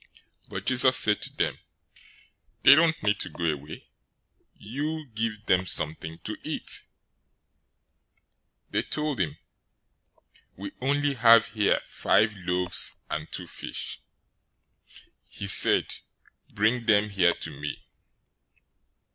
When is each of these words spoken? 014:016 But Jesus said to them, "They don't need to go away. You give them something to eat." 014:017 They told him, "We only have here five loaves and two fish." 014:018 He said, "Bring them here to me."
014:016 0.45 0.49
But 0.49 0.65
Jesus 0.65 0.97
said 0.97 1.21
to 1.21 1.33
them, 1.37 1.59
"They 2.63 2.73
don't 2.73 3.03
need 3.03 3.19
to 3.19 3.29
go 3.29 3.43
away. 3.45 3.85
You 4.57 5.05
give 5.13 5.45
them 5.45 5.67
something 5.67 6.17
to 6.23 6.35
eat." 6.41 6.67
014:017 8.71 8.71
They 8.71 8.81
told 8.81 9.19
him, 9.19 9.37
"We 10.55 10.71
only 10.81 11.13
have 11.13 11.49
here 11.49 11.79
five 11.85 12.35
loaves 12.35 12.95
and 13.11 13.31
two 13.31 13.45
fish." 13.45 13.99
014:018 14.89 15.09
He 15.27 15.45
said, 15.45 15.95
"Bring 16.49 16.87
them 16.87 17.11
here 17.11 17.35
to 17.35 17.51
me." 17.51 17.83